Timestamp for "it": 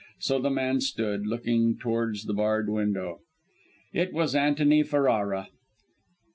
3.93-4.11